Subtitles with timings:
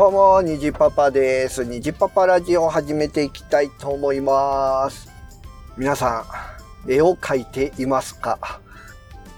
[0.00, 1.62] どうも、にじパパです。
[1.62, 5.10] にじパパラジオを始めていきたいと思います。
[5.76, 6.24] 皆さ
[6.86, 8.62] ん、絵を描いていますか？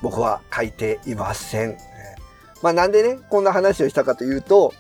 [0.03, 1.77] 僕は描いていません。
[2.63, 4.73] まあなんでね、こんな話をしたかというと、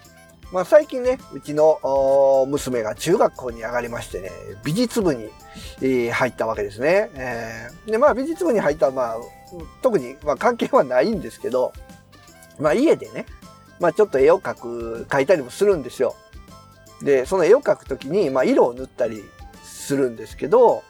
[0.53, 4.31] まあ最近ね、うちの娘が中学校に上がりましてね、
[4.63, 5.31] 美術部に、
[5.81, 7.11] えー、入ったわけですね。
[7.15, 9.17] えー、で、まあ美術部に入ったまあ、
[9.83, 11.73] 特に、まあ、関係はないんですけど、
[12.61, 13.27] まあ家でね、
[13.83, 16.15] まあちょっと絵を描く、描いたりもするんですよ。
[17.03, 19.25] で、その絵を描くときに、まあ色を塗ったり
[19.65, 20.85] するんですけど、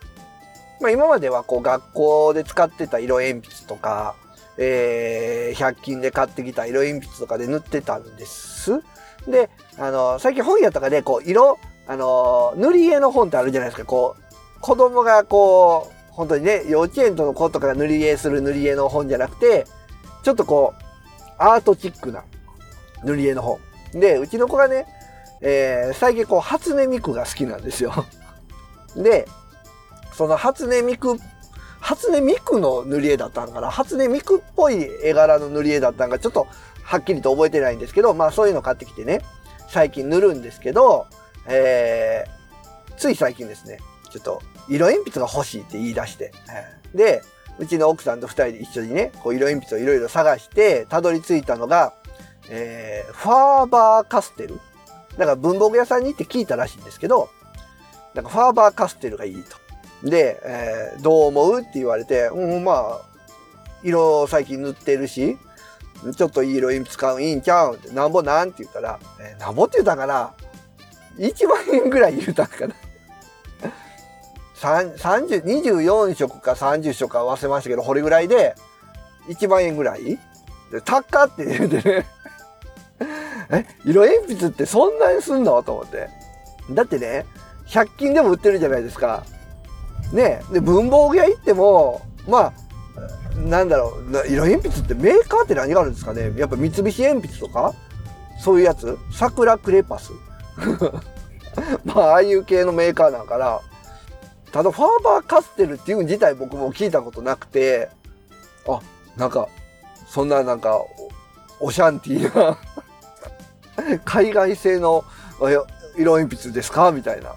[0.83, 4.15] まあ今まではこう学校で使ってた色鉛筆とか、
[4.59, 8.83] えー、100均で買ってきた色鉛筆とかで塗ってたんです。
[9.27, 9.49] で、
[9.79, 13.87] あの、最近本屋とかでこう色、あの、塗り絵の本ってあるじゃないですか。
[13.87, 19.65] こう、子供がこう、本当にね、幼稚園との子とかが塗り絵する塗り絵の本じゃなくて、
[20.23, 20.83] ちょっとこう、
[21.39, 22.23] アートチックな
[23.05, 23.59] 塗り絵の本。
[23.93, 24.87] で、うちの子がね、
[25.41, 28.07] えー、最近こう、初音ミクが好きなんですよ。
[28.97, 29.27] で、
[30.15, 31.19] その初音ミク、
[31.81, 33.71] 初音ミクの塗り絵だったんかな？
[33.71, 36.47] 初音ミクっぽい絵柄の塗り絵だったんか、ちょっと
[36.83, 39.23] はっきりと覚えてないんですけど、まあそういうの買ってきてね、
[39.69, 41.07] 最近塗るんですけど、
[41.47, 43.79] えー、つい最近ですね、
[44.11, 46.33] ちょっと色鉛筆が欲しいって言い出して、
[46.95, 47.23] で、
[47.59, 51.95] うちの奥さんと二人で一緒にね、こう色鉛筆をいろいろ探して、たどり着いたのが、
[52.49, 54.61] えー、ファーバーカステル？
[55.17, 57.29] だか文房具屋さんに行って聞いたらしいんですけど、
[58.15, 59.43] なんかファーバーカステルがいい
[60.03, 60.09] と。
[60.09, 63.01] で、えー、どう思うって言われて、うん、まあ、
[63.85, 65.39] 色最近塗ってるし、
[66.17, 67.77] ちょっといい色鉛筆買ういいんちゃう？
[67.77, 68.49] って、なんぼなん？
[68.49, 70.35] って言ったら、えー、なんぼって言ったかな
[71.19, 72.75] ?1 万円ぐらい言うたんかな
[74.61, 78.55] ？30、24色か30色か忘れましたけど、これぐらいで、
[79.29, 80.19] 1万円ぐらい？
[80.71, 82.07] で、高って言うてね。
[83.53, 85.63] え、色鉛筆ってそんなにすんの？
[85.63, 86.09] と思って。
[86.71, 87.27] だってね、
[87.69, 89.25] 100均でも売ってるじゃないですか。
[90.13, 92.53] ねで、文房具屋行っても、まあ、
[93.39, 96.33] なんだろう、色鉛筆ってメーカーって何があるんですかね？
[96.37, 97.75] やっぱ三菱鉛筆とか？
[98.41, 98.99] そういうやつ？
[99.13, 100.13] 桜クレパス？
[101.85, 103.61] まあ、ああいう系のメーカーなんかな。
[104.51, 107.89] ただ、ファーバーカステルっていう自体僕も聞いたことなくて、
[108.69, 108.81] あ、
[109.17, 109.49] なんか、
[110.07, 110.79] そんななんか、
[111.61, 112.59] オシャンティーな。
[114.05, 115.05] 海外製の
[115.97, 116.93] 色鉛筆ですか？
[116.93, 117.31] みたいな。
[117.31, 117.35] っ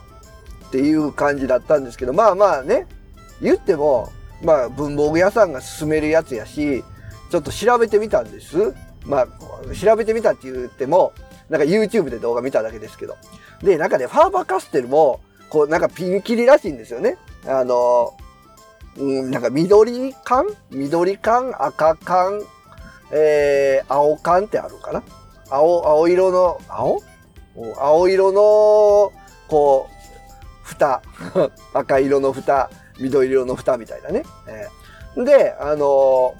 [0.71, 2.87] ていう感じだったんですけど、まあまあね、
[3.41, 4.09] 言っても、
[4.43, 6.83] まあ文房具屋さんが勧めるやつやし、
[7.31, 8.73] ちょっと調べてみたんです。
[9.05, 9.27] まあ、
[9.75, 11.13] 調べてみたって言っても、
[11.49, 13.15] なんか YouTube で動画見ただけですけど。
[13.61, 17.17] で、なんかね、ファーバーカステルも、こう、なんかピンキリらしいんですよね。
[17.45, 18.17] あの、
[18.97, 20.47] うん、なんか緑缶？
[20.71, 21.53] 緑缶？
[21.63, 22.41] 赤缶？
[23.11, 25.03] えー、青缶ってあるかな？
[25.49, 27.01] 青、青色の、青？
[27.77, 29.13] 青色の、
[29.47, 29.95] こう、
[30.63, 31.01] 蓋。
[31.73, 32.69] 赤色の蓋、
[32.99, 34.23] 緑色の蓋みたいなね。
[34.47, 36.33] えー、で、あの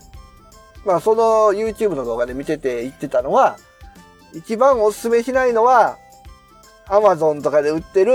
[0.86, 3.58] ー、まあ、その YouTube の動画で見てて言ってたのは、
[4.34, 5.98] 一番おすすめしないのは、
[6.88, 8.14] アマゾンとかで売ってる、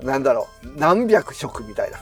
[0.00, 1.98] うなんだろう、何百色みたいな。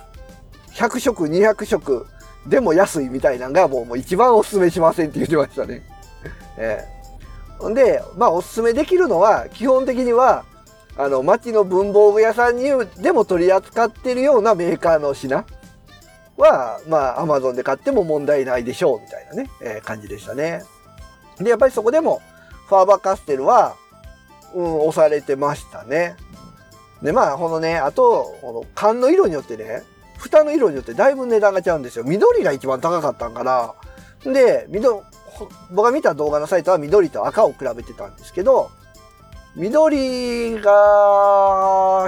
[0.72, 2.06] 100色、200色
[2.46, 5.82] でも安いみたいなのがもうもう一番おすすめしませんって言ってましたね。
[6.58, 7.03] ええん
[7.74, 10.44] で、まあおすすめできるのは、基本的には、
[10.96, 12.70] あの、街の文房具屋さんに
[13.00, 15.44] でも取り扱ってるようなメーカーの品
[16.36, 20.62] は、まあ、アマゾンで買っても問題ないでしょう、みたいなね、えー、感じでしたね。
[21.38, 22.22] で、やっぱりそこでも、
[22.68, 23.74] ファーバーカステルは、
[24.54, 26.16] うん、押されてましたね。
[27.02, 29.82] で、まあ、このね、あと、この缶の色によってね、
[30.18, 32.04] 蓋の色によってだいぶ値段が違うんですよ。
[32.04, 33.74] 緑が一番高かったんかな。
[34.24, 35.00] で、緑、
[35.70, 38.70] 僕が見た動画のサイトは緑と赤を比べてたんですけど、
[39.56, 40.72] 緑が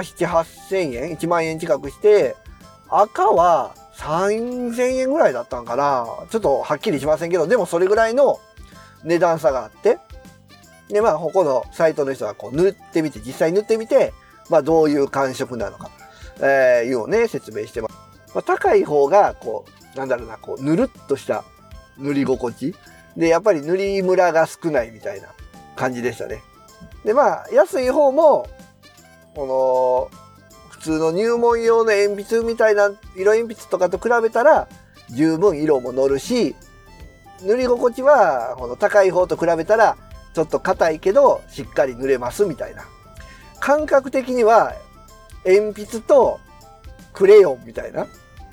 [0.03, 2.35] 7、8000円 ?1 万円近くして、
[2.89, 8.39] 赤は3000円ぐらいだったんかなちょっとはっきりしませんけど、でもそれぐらいの
[9.03, 9.99] 値段差があって、
[10.89, 14.13] で、まあ、ここのサイトの人がこう塗ってみて、実際塗ってみて、
[14.49, 15.89] まあ、どういう感触なのか、
[16.39, 17.95] えー、いうをね、説明してます。
[18.33, 19.65] まあ、高い方が、こ
[19.95, 21.43] う、なんだろうな、こう、ぬるっとした
[21.97, 22.75] 塗り心地。
[23.17, 25.29] で、やっぱり塗りムラが少ないみたいな
[25.75, 26.41] 感じでしたね。
[27.03, 28.47] で、まあ、安い方も、
[29.35, 30.19] この、
[30.69, 34.67] 普通の入門用の鉛筆みたいな色鉛筆とかと比べたら、
[35.09, 36.55] 十分色も乗るし、
[37.41, 39.97] 塗り心地は、この高い方と比べたら、
[40.33, 42.85] ちょっと硬いけど、しっかり塗れますみたいな。
[43.59, 44.75] 感覚的には、
[45.43, 46.39] 鉛筆と
[47.13, 48.05] クレヨンみたいな。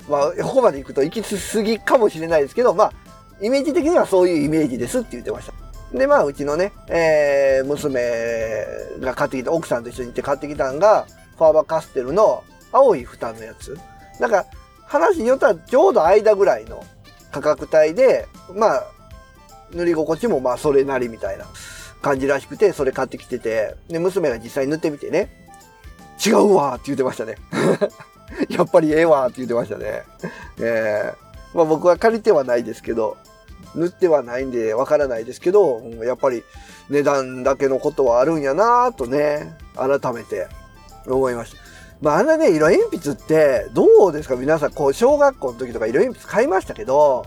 [0.09, 2.93] まあ、ここまで行くと行き過ぎかもしれないですけど、まあ、
[3.41, 5.97] イメージ的にはそういうイメージですって言ってました。
[5.97, 8.65] で、まあ、うちのね、えー、娘
[8.99, 11.05] が買ってきた、奥さんと一緒に行って買ってきたんが、
[11.37, 13.77] ファーバーカステルの青い蓋のやつ。
[14.19, 14.45] なんか、
[14.85, 16.83] 話によってはちょうど間ぐらいの
[17.31, 18.83] 価格帯で、まあ、
[19.71, 21.45] 塗り心地もまあそれなりみたいな
[22.01, 25.29] 感じらしくて、それ買ってきてて、で、娘が実際に塗ってみてね、
[26.25, 27.35] 違うわって言ってましたね。
[28.49, 30.03] やっぱりええわって言ってましたね。
[30.59, 31.24] えー、
[31.55, 33.17] まあ僕は借りてはないですけど、
[33.73, 36.43] 塗ってはないんでわからないですけど、やっぱり
[36.89, 40.47] 値段だけのことはあるんやなとね、改めて
[41.07, 41.57] 思いました。
[42.01, 44.35] まああんなね、色鉛筆ってどうですか？
[44.35, 47.25] 皆さん、こう小学校の時とか色鉛筆買いましたけど、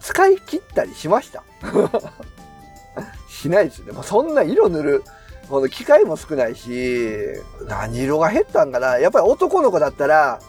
[0.00, 1.42] 使い切ったりしました？
[3.28, 3.92] しないですね。
[3.92, 5.02] もうそんな色塗る、
[5.48, 7.24] この機械も少ないし、
[7.66, 8.98] 何色が減ったんかな？
[8.98, 10.40] やっぱり男の子だったら、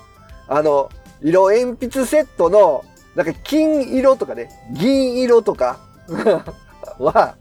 [0.47, 0.89] あの、
[1.21, 2.83] 色鉛筆セットの、
[3.15, 5.79] なんか金色とかね、銀色とか
[6.99, 7.35] は、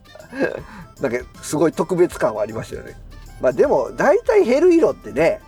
[1.00, 2.96] なんかすごい特別感はありましたよね。
[3.40, 5.40] まあでも、大体減る色ってね、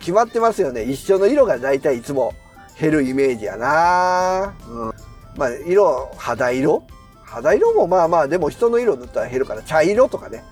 [0.00, 0.82] 決まってますよね。
[0.82, 2.34] 一緒の色が大体いつも
[2.80, 4.92] 減るイメージやなうん。
[5.36, 6.82] まあ、色、肌色？
[7.24, 10.42] 肌色もまあまあ、でも人の色塗ったら減るから、茶色とかね。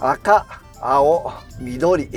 [0.00, 0.46] 赤、
[0.80, 2.08] 青、緑。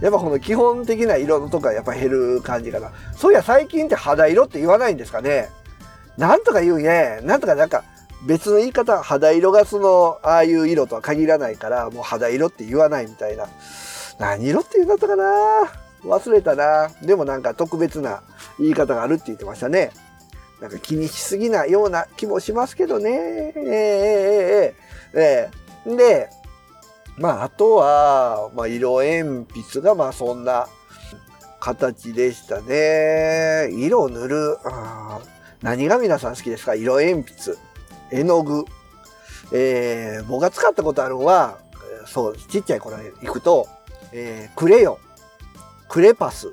[0.00, 2.92] やっぱこの基本的な色のとかやっぱ減る感じかな。
[3.16, 5.48] そういや最近って肌色って言わないんですかね？
[6.18, 7.20] なんとか言うね。
[7.22, 7.84] なんとかなんか
[8.26, 13.46] 別の言い方、肌色がその、ああいう色とは限らないから、もう肌色って言わないみたいな。
[14.18, 15.24] 何色って言うんだったかな
[16.04, 16.90] 忘れたな。
[17.02, 18.22] でもなんか特別な
[18.58, 19.92] 言い方があるって言ってましたね。
[20.60, 23.52] なんか気にしすぎなような気もしますけどね。
[23.54, 25.50] えー、えー、え、
[25.86, 26.30] えー、で、
[27.16, 30.68] まあ、あとは、まあ、色鉛筆が、まあ、そんな
[31.60, 33.68] 形でしたね。
[33.72, 34.58] 色を塗る。
[35.62, 36.74] 何が皆さん好きですか？
[36.74, 37.56] 色鉛筆、
[38.12, 38.64] 絵の具。
[39.50, 41.58] えー、僕が使ったことあるのは、
[42.06, 43.66] そう、ちっちゃい頃に行くと、
[44.12, 44.96] えー、クレヨン、
[45.88, 46.52] クレパス、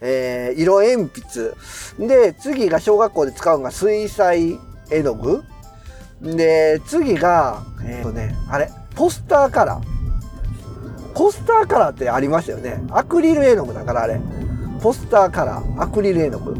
[0.00, 2.06] えー、色鉛筆。
[2.08, 4.58] で、次が小学校で使うのが水彩
[4.90, 5.44] 絵の具。
[6.22, 11.14] で、次が、えっ、ー、とね、あれ、ポスターカラー。
[11.14, 12.82] ポスターカラーってありましたよね。
[12.90, 14.18] アクリル絵の具だからあれ。
[14.80, 16.54] ポスターカラー、アクリル絵の具。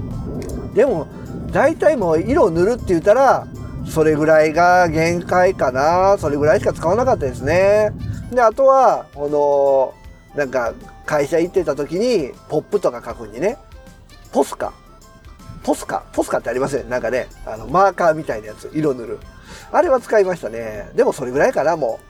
[0.74, 1.06] でも、
[1.54, 3.46] 大体もう色を塗るって言ったら、
[3.86, 6.18] それぐらいが限界かな。
[6.18, 7.92] それぐらいしか使わなかったですね。
[8.32, 9.94] で、あとは、こ
[10.34, 10.74] の、なんか、
[11.06, 13.56] 会社行ってた時に、ポップとか書くにね、
[14.32, 14.72] ポスカ。
[15.62, 19.18] ポスカポスカってありませんなんかね、あの、マーカーみたいなやつ、色塗る。
[19.70, 20.90] あれは使いましたね。
[20.96, 22.00] でもそれぐらいかな、も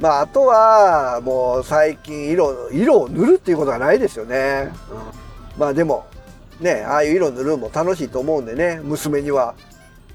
[0.00, 0.02] う。
[0.02, 4.72] まあ、あとは、もう最近色、色を塗るっていうことがないですよね。
[4.90, 6.06] うん、まあでも、
[6.60, 9.54] ね、ああいう色塗るのも楽しいと思うんでね、娘には、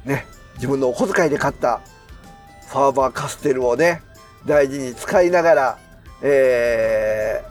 [0.05, 1.81] ね、自分のお小遣いで買った
[2.69, 4.01] ファーバーカステルをね、
[4.45, 5.77] 大事に使いながら、
[6.21, 7.43] え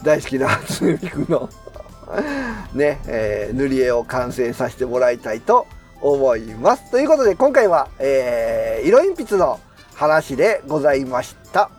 [0.00, 1.48] ー、大好きな初音ミクの
[2.74, 5.66] ね、えー、塗り絵を完成させてもらいたいと
[6.00, 6.90] 思います。
[6.90, 9.60] ということで今回は、えー、色鉛筆の
[9.94, 11.70] 話でございました。